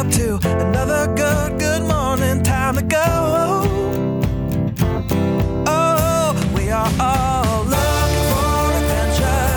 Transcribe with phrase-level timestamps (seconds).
[0.00, 2.42] up to another good, good morning.
[2.42, 2.96] Time to go.
[5.66, 9.52] Oh, we are all looking for adventure.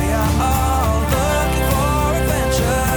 [0.00, 2.90] We are all looking for adventure.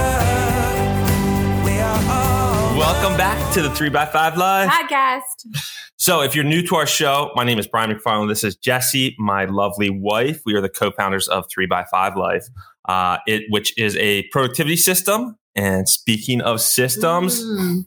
[1.64, 2.76] We are all.
[2.76, 4.68] Welcome back to the 3x5 Life.
[4.68, 5.46] Podcast.
[5.94, 8.28] So, if you're new to our show, my name is Brian McFarland.
[8.28, 10.40] This is Jesse, my lovely wife.
[10.44, 12.46] We are the co founders of 3x5 Life,
[12.88, 15.36] uh, it, which is a productivity system.
[15.54, 17.86] And speaking of systems, Mm.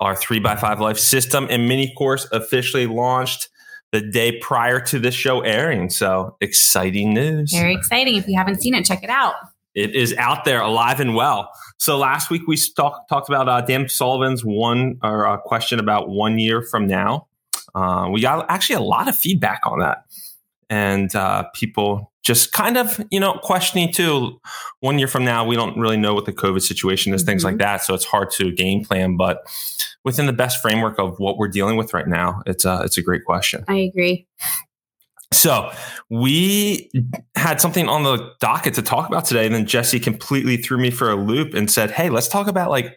[0.00, 3.48] our three by five Life system and mini course officially launched
[3.92, 5.88] the day prior to this show airing.
[5.88, 7.52] So, exciting news.
[7.52, 8.16] Very exciting.
[8.16, 9.34] If you haven't seen it, check it out.
[9.74, 11.50] It is out there alive and well.
[11.78, 16.08] So last week we talk, talked about uh, Dan Sullivan's one or uh, question about
[16.08, 17.28] one year from now.
[17.74, 20.02] Uh, we got actually a lot of feedback on that,
[20.70, 24.38] and uh, people just kind of you know questioning too.
[24.80, 27.46] One year from now, we don't really know what the COVID situation is, things Mhm.
[27.46, 27.82] like that.
[27.84, 29.38] So it's hard to game plan, but
[30.04, 33.02] within the best framework of what we're dealing with right now, it's a it's a
[33.02, 33.64] great question.
[33.68, 34.26] I agree.
[35.32, 35.70] So
[36.08, 36.90] we
[37.36, 40.90] had something on the docket to talk about today, and then Jesse completely threw me
[40.90, 42.96] for a loop and said, "Hey, let's talk about like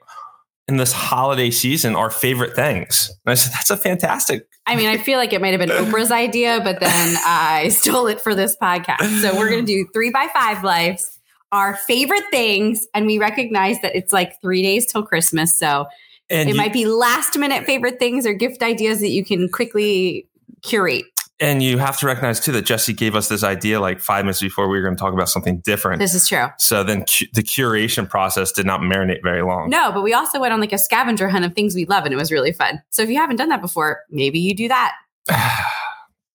[0.67, 4.88] in this holiday season our favorite things." And I said, "That's a fantastic." I mean,
[4.88, 8.36] I feel like it might have been Oprah's idea, but then I stole it for
[8.36, 9.22] this podcast.
[9.22, 11.20] So we're going to do three by five lives,
[11.52, 12.88] our favorite things.
[12.94, 15.58] And we recognize that it's like three days till Christmas.
[15.58, 15.88] So
[16.30, 19.50] And it you, might be last minute favorite things or gift ideas that you can
[19.50, 20.28] quickly
[20.62, 21.06] curate.
[21.42, 24.39] And you have to recognize too that Jesse gave us this idea like five minutes
[24.42, 26.00] before we were going to talk about something different.
[26.00, 26.45] This is true.
[26.58, 29.69] so then cu- the curation process did not marinate very long.
[29.69, 32.14] No, but we also went on like a scavenger hunt of things we love, and
[32.14, 32.81] it was really fun.
[32.92, 34.94] So if you haven't done that before, maybe you do that.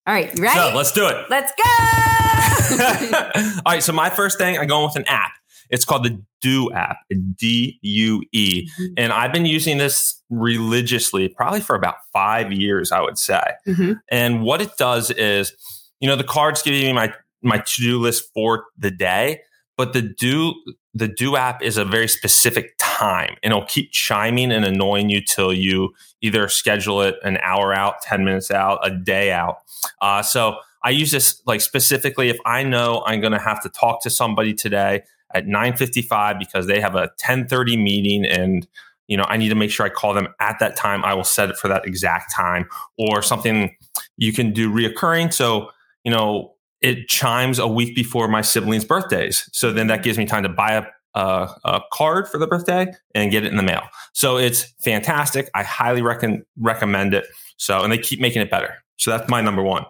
[0.07, 0.59] All right, you ready?
[0.59, 1.27] So let's do it.
[1.31, 1.63] Let's go.
[3.65, 3.83] All right.
[3.83, 5.33] So my first thing, I'm going with an app.
[5.71, 6.99] It's called the Due app,
[7.37, 8.69] D U E.
[8.97, 13.43] And I've been using this religiously, probably for about five years, I would say.
[13.67, 14.01] Mhm.
[14.11, 15.53] And what it does is,
[16.01, 17.13] you know, the cards give me my
[17.43, 19.41] my to do list for the day,
[19.77, 20.55] but the Due
[20.95, 25.21] the Due app is a very specific time, and it'll keep chiming and annoying you
[25.21, 29.59] till you either schedule it an hour out, ten minutes out, a day out.
[30.01, 33.69] Uh, so I use this like specifically if I know I'm going to have to
[33.69, 35.03] talk to somebody today
[35.35, 38.67] at 9:55 because they have a 10:30 meeting and
[39.07, 41.05] you know I need to make sure I call them at that time.
[41.05, 43.77] I will set it for that exact time or something
[44.17, 45.33] you can do reoccurring.
[45.33, 45.71] So
[46.05, 49.49] you know it chimes a week before my siblings' birthdays.
[49.53, 50.85] So then that gives me time to buy a
[51.17, 53.83] a, card for the birthday and get it in the mail.
[54.13, 55.51] So it's fantastic.
[55.55, 57.27] I highly recon- recommend it.
[57.57, 58.75] So and they keep making it better.
[58.99, 59.85] So that's my number one.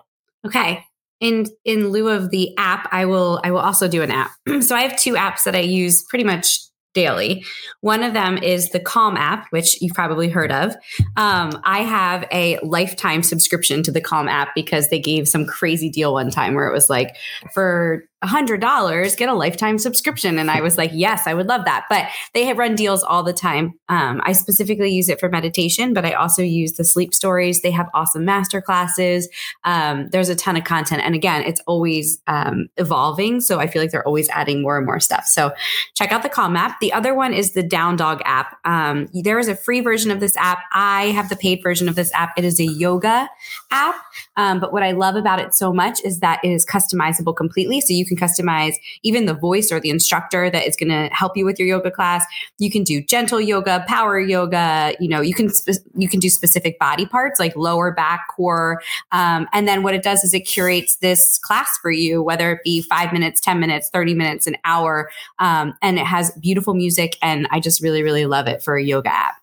[0.46, 0.84] Okay.
[1.20, 4.30] In in lieu of the app, I will I will also do an app.
[4.60, 6.60] so I have two apps that I use pretty much
[6.96, 7.44] daily.
[7.82, 10.74] One of them is the Calm app, which you've probably heard of.
[11.16, 15.90] Um, I have a lifetime subscription to the Calm app because they gave some crazy
[15.90, 17.14] deal one time where it was like
[17.52, 20.38] for hundred dollars, get a lifetime subscription.
[20.38, 21.84] And I was like, yes, I would love that.
[21.90, 23.74] But they run deals all the time.
[23.88, 27.60] Um, I specifically use it for meditation, but I also use the sleep stories.
[27.60, 29.28] They have awesome master classes.
[29.64, 31.02] Um, there's a ton of content.
[31.04, 33.40] And again, it's always um, evolving.
[33.42, 35.26] So I feel like they're always adding more and more stuff.
[35.26, 35.52] So
[35.94, 36.80] check out the Calm app.
[36.80, 38.56] The other one is the Down Dog app.
[38.64, 40.60] Um, there is a free version of this app.
[40.72, 42.32] I have the paid version of this app.
[42.38, 43.28] It is a yoga
[43.70, 43.96] app.
[44.36, 47.80] Um, but what I love about it so much is that it is customizable completely.
[47.82, 51.36] So you can customize even the voice or the instructor that is going to help
[51.36, 52.24] you with your yoga class.
[52.58, 54.94] You can do gentle yoga, power yoga.
[55.00, 58.80] You know, you can spe- you can do specific body parts like lower back, core,
[59.12, 62.60] um, and then what it does is it curates this class for you, whether it
[62.64, 67.16] be five minutes, ten minutes, thirty minutes, an hour, um, and it has beautiful music.
[67.22, 69.34] And I just really, really love it for a yoga app.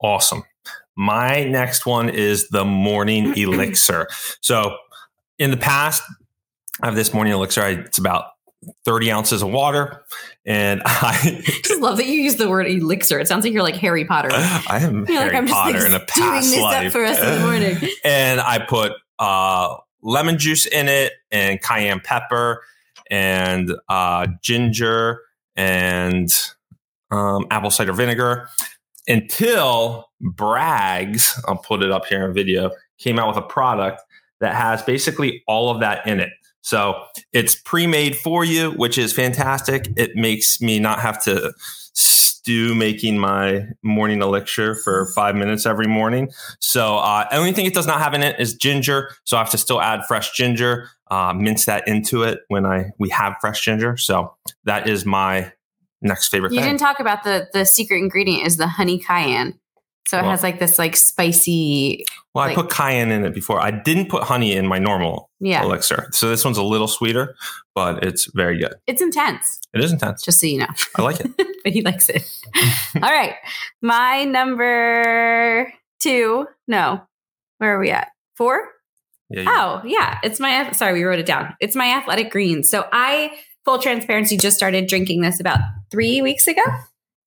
[0.00, 0.44] Awesome.
[0.96, 4.08] My next one is the morning elixir.
[4.40, 4.76] So
[5.38, 6.02] in the past,
[6.82, 7.62] I have this morning elixir.
[7.62, 8.24] I, it's about
[8.84, 10.04] 30 ounces of water.
[10.46, 13.18] And I, just love that you use the word elixir.
[13.18, 14.28] It sounds like you're like Harry Potter.
[14.32, 16.92] I am You're Harry like, I'm just Potter like, in a doing past this life.
[16.92, 17.76] for us in the morning.
[18.04, 22.62] and I put uh, lemon juice in it and cayenne pepper
[23.10, 25.22] and uh, ginger
[25.56, 26.30] and
[27.10, 28.48] um, apple cider vinegar
[29.08, 34.02] until Bragg's, I'll put it up here in video, came out with a product
[34.40, 36.30] that has basically all of that in it.
[36.62, 37.02] So
[37.32, 39.88] it's pre-made for you, which is fantastic.
[39.96, 41.52] It makes me not have to
[41.94, 46.30] stew making my morning elixir for five minutes every morning.
[46.60, 49.10] So uh, only thing it does not have in it is ginger.
[49.24, 52.86] So I have to still add fresh ginger, uh, mince that into it when I
[52.98, 53.96] we have fresh ginger.
[53.96, 54.34] So
[54.64, 55.52] that is my
[56.00, 56.68] next favorite You thing.
[56.68, 59.58] didn't talk about the the secret ingredient is the honey cayenne.
[60.08, 62.06] So it Well- has like this like spicy.
[62.34, 63.60] well, I put cayenne in it before.
[63.60, 66.08] I didn't put honey in my normal Yeah, elixir.
[66.12, 67.34] So this one's a little sweeter,
[67.74, 68.74] but it's very good.
[68.86, 69.60] it's intense.
[69.74, 70.22] It is intense.
[70.22, 70.66] Just so you know,
[70.96, 71.30] I like it.
[71.62, 72.22] but he likes it.
[73.02, 73.34] All right,
[73.82, 76.46] my number two.
[76.66, 77.02] No,
[77.58, 78.08] where are we at?
[78.34, 78.66] Four.
[79.28, 80.20] Yeah, Oh, yeah.
[80.22, 81.54] It's my, sorry, we wrote it down.
[81.60, 82.70] It's my athletic greens.
[82.70, 83.32] So I,
[83.66, 85.58] full transparency, just started drinking this about
[85.90, 86.62] three weeks ago,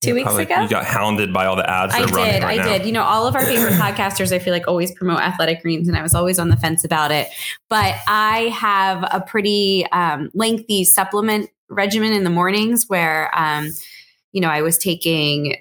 [0.02, 0.60] two weeks Probably- ago.
[0.62, 1.94] You got hounded by all the ads.
[1.94, 2.10] I did.
[2.14, 2.64] right I now.
[2.64, 2.86] did.
[2.86, 5.96] You know, all of our favorite podcasters, I feel like always promote athletic greens, and
[5.96, 7.28] I was always on the fence about it.
[7.70, 13.70] But I have a pretty um, lengthy supplement regimen in the mornings where, um,
[14.32, 15.56] you know, I was taking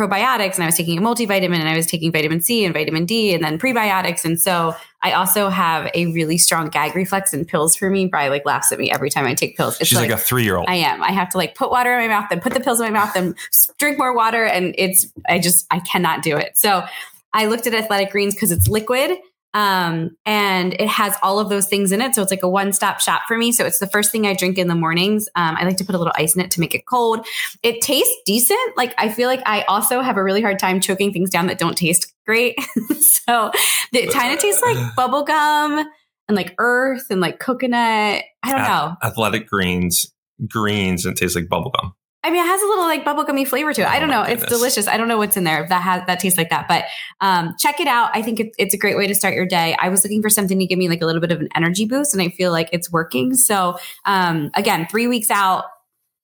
[0.00, 3.04] probiotics and I was taking a multivitamin and I was taking vitamin C and vitamin
[3.04, 4.24] D and then prebiotics.
[4.24, 8.06] And so I also have a really strong gag reflex and pills for me.
[8.06, 9.78] Brian like laughs at me every time I take pills.
[9.80, 10.68] It's She's like, a three year old.
[10.68, 11.02] I am.
[11.02, 12.98] I have to like put water in my mouth, then put the pills in my
[12.98, 13.34] mouth, then
[13.78, 14.44] drink more water.
[14.44, 16.56] And it's, I just, I cannot do it.
[16.56, 16.84] So
[17.32, 19.12] I looked at Athletic Greens because it's liquid
[19.52, 22.14] um, and it has all of those things in it.
[22.14, 23.52] So it's like a one stop shop for me.
[23.52, 25.28] So it's the first thing I drink in the mornings.
[25.34, 27.26] Um, I like to put a little ice in it to make it cold.
[27.62, 28.58] It tastes decent.
[28.76, 31.58] Like I feel like I also have a really hard time choking things down that
[31.58, 32.60] don't taste great.
[33.00, 33.50] so
[33.92, 35.84] it kind of tastes like bubble gum
[36.28, 38.22] and like earth and like coconut.
[38.42, 38.94] I don't know.
[39.02, 40.12] Athletic greens,
[40.48, 41.92] greens, and it tastes like bubblegum.
[42.22, 43.88] I mean, it has a little like bubblegummy flavor to it.
[43.88, 44.22] I Oh don't my know.
[44.24, 44.86] It's delicious.
[44.86, 46.84] I don't know what's in there that has that tastes like that, but
[47.20, 48.10] um, check it out.
[48.14, 49.74] I think it, it's a great way to start your day.
[49.78, 51.86] I was looking for something to give me like a little bit of an energy
[51.86, 53.34] boost, and I feel like it's working.
[53.34, 55.64] So um, again, three weeks out.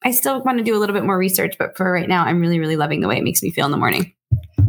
[0.05, 2.41] I still want to do a little bit more research, but for right now, I'm
[2.41, 4.13] really, really loving the way it makes me feel in the morning.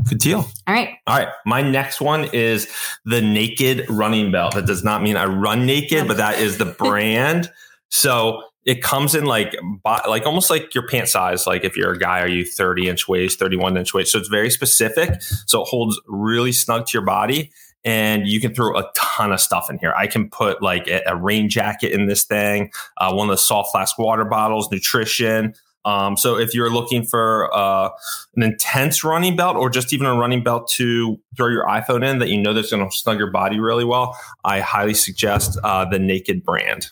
[0.10, 0.40] Good deal.
[0.40, 0.96] All right.
[1.06, 1.28] All right.
[1.46, 2.68] My next one is
[3.04, 4.56] the Naked Running Belt.
[4.56, 7.52] That does not mean I run naked, but that is the brand.
[7.90, 9.56] So it comes in like
[9.86, 11.48] like almost like your pant size.
[11.48, 14.12] Like if you're a guy, are you 30 inch waist, 31 inch waist?
[14.12, 15.22] So it's very specific.
[15.22, 17.52] So it holds really snug to your body.
[17.86, 19.94] And you can throw a ton of stuff in here.
[19.96, 23.72] I can put like a, rain jacket in this thing, uh, one of the soft
[23.72, 25.54] flask water bottles, nutrition.
[25.86, 27.90] Um, so if you're looking for uh,
[28.36, 32.20] an intense running belt or just even a running belt to throw your iPhone in
[32.20, 35.86] that you know that's going to snug your body really well, I highly suggest uh,
[35.86, 36.92] the Naked brand.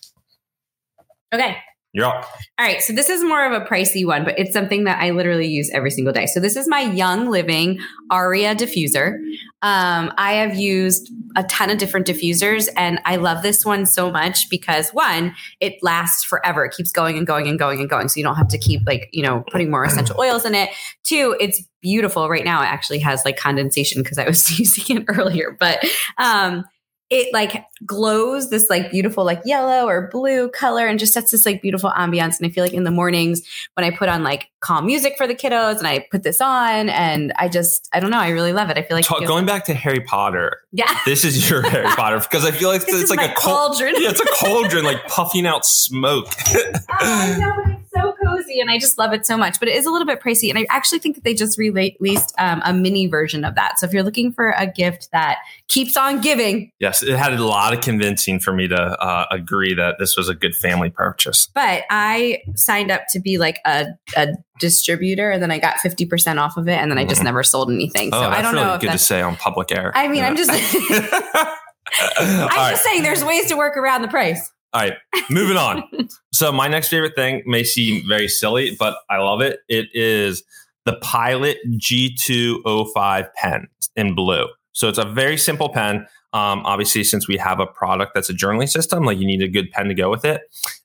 [1.36, 1.58] Okay.
[1.96, 2.26] You're up.
[2.60, 5.12] All right, so this is more of a pricey one, but it's something that I
[5.12, 6.26] literally use every single day.
[6.26, 7.80] So this is my Young Living
[8.12, 9.18] Aria diffuser.
[9.62, 14.12] Um, I have used a ton of different diffusers, and I love this one so
[14.12, 16.66] much because one, it lasts forever.
[16.66, 18.82] It keeps going and going and going and going, so you don't have to keep
[18.86, 20.72] like you know putting more essential oils in it.
[21.04, 22.28] Two, it's beautiful.
[22.28, 25.80] Right now, it actually has like condensation because I was using it earlier, but
[26.18, 26.66] um,
[27.12, 31.46] it like glows this like beautiful like yellow or blue color and just sets this
[31.46, 32.38] like beautiful ambiance.
[32.40, 33.42] And i feel like in the mornings
[33.76, 36.90] when i put on like calm music for the kiddos and i put this on
[36.90, 38.78] and i just i don't know i really love it.
[38.78, 40.98] I feel like Talk, it feels- going back to Harry Potter, yeah.
[41.06, 43.34] This is your Harry Potter because I feel like it's, this it's is like a
[43.36, 43.94] col- cauldron.
[44.00, 46.28] yeah, it's a cauldron like puffing out smoke.
[46.48, 48.15] Oh, I know, but it's so
[48.46, 49.60] cozy and I just love it so much.
[49.60, 50.50] But it is a little bit pricey.
[50.50, 53.80] And I actually think that they just released um, a mini version of that.
[53.80, 57.44] So if you're looking for a gift that keeps on giving, yes, it had a
[57.44, 61.48] lot of convincing for me to uh, agree that this was a good family purchase.
[61.54, 64.28] but I signed up to be like a, a
[64.60, 66.78] distributor and then I got 50% off of it.
[66.78, 68.12] And then I just never sold anything.
[68.12, 69.92] So oh, that's I don't really know if good to say on public air.
[69.96, 70.50] I mean, I'm just,
[72.18, 72.72] I'm right.
[72.72, 74.52] just saying there's ways to work around the price.
[74.76, 74.98] All right,
[75.30, 75.86] moving on.
[76.34, 79.60] so my next favorite thing may seem very silly, but I love it.
[79.70, 80.44] It is
[80.84, 84.48] the Pilot G205 pen in blue.
[84.74, 86.06] So it's a very simple pen.
[86.34, 89.48] Um, obviously, since we have a product that's a journaling system, like you need a
[89.48, 90.42] good pen to go with it.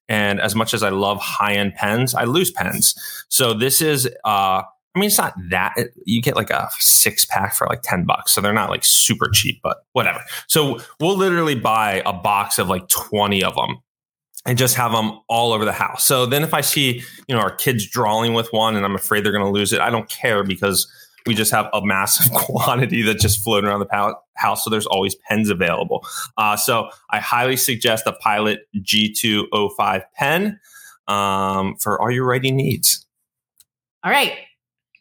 [0.09, 2.95] And as much as I love high end pens, I lose pens.
[3.29, 4.63] So this is, uh,
[4.95, 8.33] I mean, it's not that you get like a six pack for like 10 bucks.
[8.33, 10.21] So they're not like super cheap, but whatever.
[10.49, 13.79] So we'll literally buy a box of like 20 of them
[14.47, 16.05] and just have them all over the house.
[16.05, 19.25] So then if I see, you know, our kids drawing with one and I'm afraid
[19.25, 20.91] they're going to lose it, I don't care because
[21.27, 24.65] we just have a massive quantity that just float around the house.
[24.65, 26.05] So there's always pens available.
[26.37, 30.59] Uh, so I highly suggest the Pilot G205 pen
[31.07, 33.07] um, for all your writing needs.
[34.03, 34.33] All right.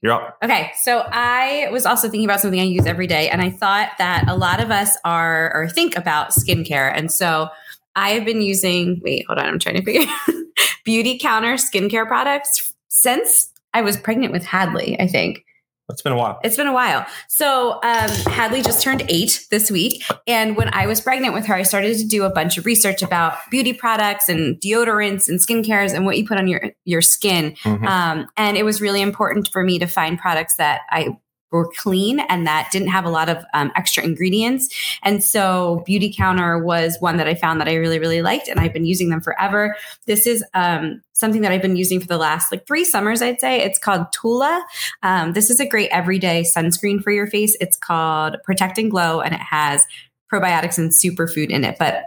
[0.02, 0.38] You're up.
[0.44, 3.90] Okay, so I was also thinking about something I use every day, and I thought
[3.98, 7.50] that a lot of us are or think about skincare, and so
[7.96, 9.02] I have been using.
[9.04, 10.10] Wait, hold on, I'm trying to figure
[10.86, 14.98] Beauty Counter skincare products since I was pregnant with Hadley.
[15.00, 15.44] I think
[15.90, 16.40] It's been a while.
[16.44, 17.06] It's been a while.
[17.28, 21.56] So um, Hadley just turned eight this week, and when I was pregnant with her,
[21.56, 25.94] I started to do a bunch of research about beauty products and deodorants and skincares
[25.94, 27.56] and what you put on your your skin.
[27.64, 27.86] Mhm.
[27.86, 31.18] Um, and it was really important for me to find products that I
[31.52, 34.70] were clean and that didn't have a lot of um, extra ingredients.
[35.04, 38.60] And so Beauty Counter was one that I found that I really, really liked, and
[38.60, 39.76] I've been using them forever.
[40.06, 43.40] This is um, something that I've been using for the last like three summers, I'd
[43.40, 43.62] say.
[43.62, 44.66] It's called Tula.
[45.04, 47.56] Um, this is a great everyday sunscreen for your face.
[47.60, 49.86] It's called Protect and Glow, and it has
[50.32, 51.78] probiotics and superfood in it.
[51.80, 52.04] But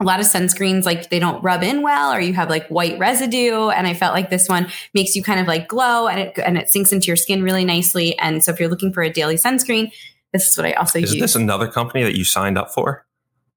[0.00, 2.98] a lot of sunscreens like they don't rub in well or you have like white
[2.98, 6.38] residue and i felt like this one makes you kind of like glow and it
[6.44, 9.10] and it sinks into your skin really nicely and so if you're looking for a
[9.10, 9.90] daily sunscreen
[10.32, 11.10] this is what i also use.
[11.10, 13.06] Is use this another company that you signed up for?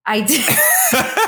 [0.06, 0.44] i did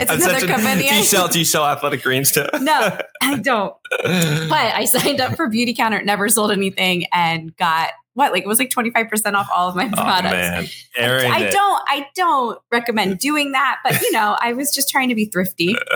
[0.00, 1.26] It's another company Do you sell?
[1.26, 2.46] Do you sell athletic greens too?
[2.60, 7.90] no i don't but i signed up for beauty counter never sold anything and got
[8.18, 11.48] what like it was like 25% off all of my Oh products man, Aaron, I
[11.48, 15.26] don't I don't recommend doing that, but you know, I was just trying to be
[15.26, 15.76] thrifty.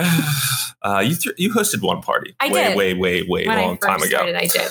[0.85, 2.35] Uh, you th- you hosted one party.
[2.41, 2.77] I way, did.
[2.77, 4.17] way, way, way when long I time ago.
[4.17, 4.69] started, I did.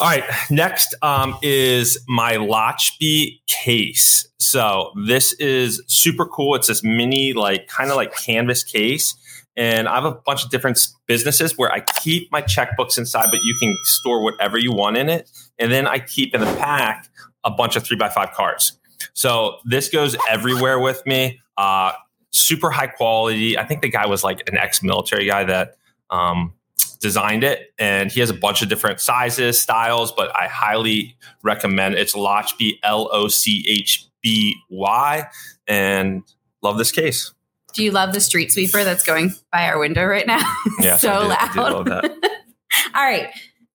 [0.00, 4.26] All right, next um, is my Lochby case.
[4.38, 6.54] So this is super cool.
[6.54, 9.14] It's this mini, like kind of like canvas case,
[9.54, 13.40] and I have a bunch of different businesses where I keep my checkbooks inside, but
[13.42, 17.08] you can store whatever you want in it, and then I keep in the pack
[17.44, 18.78] a bunch of three by five cards.
[19.14, 21.40] So this goes everywhere with me.
[21.56, 21.92] Uh,
[22.30, 23.56] super high quality.
[23.58, 25.76] I think the guy was like an ex-military guy that
[26.10, 26.52] um,
[27.00, 30.12] designed it, and he has a bunch of different sizes, styles.
[30.12, 35.26] But I highly recommend it's Lochby L O C H B Y,
[35.66, 36.22] and
[36.62, 37.32] love this case.
[37.74, 40.40] Do you love the street sweeper that's going by our window right now?
[40.80, 41.52] Yeah, so I do- I loud.
[41.52, 42.04] do love that.
[42.94, 43.28] All right.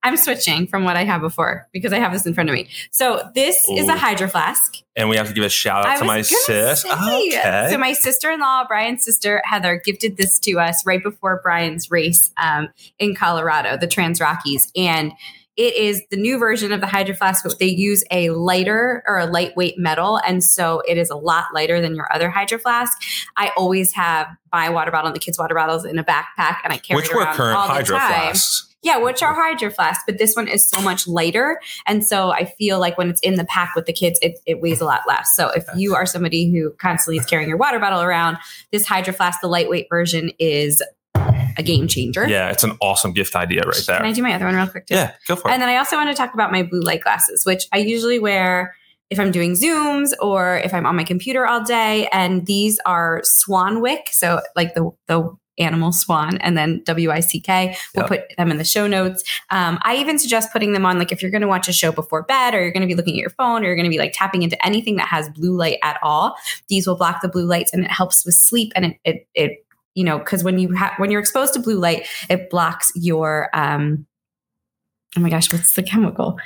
[0.04, 2.68] I'm switching from what I had before because I have this in front of me.
[2.92, 4.76] So this is a hydro flask.
[4.96, 6.86] And we have to give a shout out I to my sis.
[6.86, 7.68] Okay.
[7.72, 12.70] So my sister-in-law, Brian's sister Heather, gifted this to us right before Brian's race um,
[13.00, 15.14] in Colorado, the Trans Rockies, and
[15.56, 19.20] it is the new version of the Hydro Flask, but they use a lighter or
[19.20, 23.00] a lightweight metal, and so it is a lot lighter than your other Hydro Flask.
[23.38, 26.74] I always have my water bottle and the kids' water bottles in a backpack, and
[26.74, 28.08] I carry Which it were around current all the hydro time.
[28.10, 28.73] flasks.
[28.84, 31.60] Yeah, which are hydro flasks, but this one is so much lighter.
[31.88, 34.62] And so I feel like when it's in the pack with the kids, it, it
[34.62, 35.36] weighs a lot less.
[35.36, 38.38] So if you are somebody who constantly is carrying your water bottle around,
[38.72, 40.82] this hydro flask, the lightweight version, is
[41.58, 42.28] a game changer.
[42.28, 43.98] Yeah, it's an awesome gift idea right there.
[43.98, 44.96] Can I do my other one real quick too?
[44.96, 45.54] Yeah, go for it.
[45.54, 48.20] And then I also want to talk about my blue light glasses, which I usually
[48.20, 48.76] wear
[49.10, 52.08] if I'm doing Zooms or if I'm on my computer all day.
[52.12, 57.40] And these are Swanwick, So like the, the, Animal Swan and then W I C
[57.40, 57.76] K.
[57.96, 58.10] We'll Yep.
[58.10, 59.24] put them in the show notes.
[59.52, 61.92] Um, I even suggest putting them on, like if you're going to watch a show
[61.92, 63.90] before bed, or you're going to be looking at your phone, or you're going to
[63.90, 66.36] be like tapping into anything that has blue light at all.
[66.70, 68.72] These will block the blue lights, and it helps with sleep.
[68.76, 71.78] And it, it, it you know, because when you have when you're exposed to blue
[71.80, 74.08] light, it blocks your um,
[75.16, 76.40] oh my gosh, what's the chemical?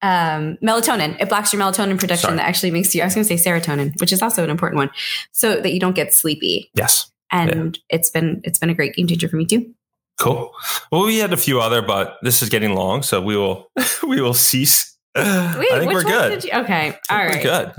[0.00, 1.20] Um, melatonin.
[1.20, 2.36] It blocks your melatonin production Sorry.
[2.36, 4.78] that actually makes you, I was going to say serotonin, which is also an important
[4.78, 4.90] one,
[5.32, 6.70] so that you don't get sleepy.
[6.74, 7.10] yes.
[7.30, 9.74] And it's been, it's been a great game changer for me too.
[10.18, 10.52] Cool.
[10.90, 13.70] Well, we had a few other, but this is getting long, so we will
[14.02, 14.96] we will cease.
[15.14, 16.40] I think which we're good.
[16.40, 16.98] did you- okay.
[17.10, 17.72] all right, good.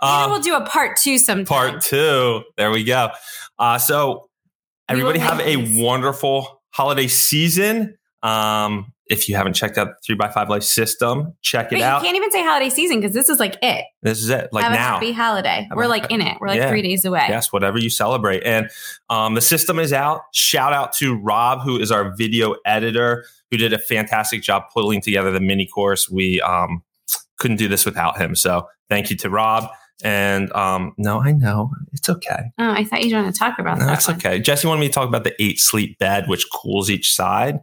[0.00, 1.46] Um, we'll do a part two sometime.
[1.46, 2.42] part two.
[2.58, 3.10] There we go.
[3.58, 4.28] Uh, so
[4.88, 7.96] everybody have a wonderful holiday season.
[8.22, 11.80] Um, if you haven't checked out the three by five life system, check it Wait,
[11.80, 13.84] you can't even say holiday season because this is like it.
[14.02, 14.48] This is it.
[14.52, 14.94] Like Have a now.
[14.94, 15.68] happy holiday.
[15.72, 16.36] We're like in it.
[16.40, 16.70] We're like Yeah.
[16.70, 17.26] three days away.
[17.28, 18.42] Yes, whatever you celebrate.
[18.42, 18.68] And
[19.08, 20.22] um, the system is out.
[20.32, 25.00] Shout out to Rob, who is our video editor, who did a fantastic job pulling
[25.00, 26.10] together the mini course.
[26.10, 26.82] We um,
[27.38, 28.34] couldn't do this without him.
[28.34, 29.70] So thank you to Rob.
[30.04, 32.52] And um, no, I know it's okay.
[32.58, 33.92] Oh, I thought you didn't want to talk about No, that.
[33.92, 34.38] That's okay.
[34.38, 37.60] Jesse wanted me to talk about the eight sleep bed, which cools each side,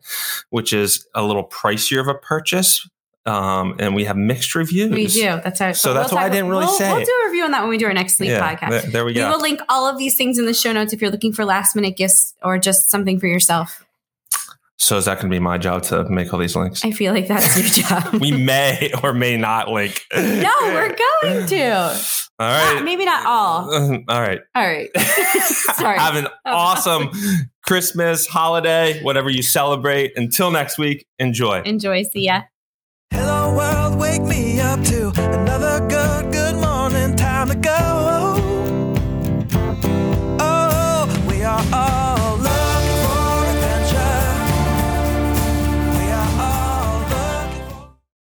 [0.50, 2.90] which is a little pricier of a purchase.
[3.26, 4.92] Um, and we have mixed reviews.
[4.92, 5.22] We do.
[5.44, 5.72] That's how.
[5.72, 7.70] So that's why I didn't really we'll, say We'll do a review on that when
[7.70, 8.70] we do our next sleep Yeah, podcast.
[8.70, 9.28] there, there we go.
[9.28, 11.46] We will link all of these things in the show notes if you're looking for
[11.46, 13.86] last minute gifts or just something for yourself.
[14.76, 16.84] so is that going to be my job to make all these links?
[16.84, 18.16] I feel like that's your job.
[18.20, 20.02] we may or may not link.
[20.14, 21.96] no, we're going to.
[22.40, 23.74] All Not- maybe not all.
[24.10, 24.42] all right.
[24.56, 24.90] All right.
[24.98, 26.00] Sorry.
[26.00, 27.10] Have an awesome
[27.64, 30.14] Christmas, holiday, whatever you celebrate.
[30.16, 31.62] Until next week, enjoy.
[31.62, 32.04] Enjoy.
[32.04, 32.42] See ya.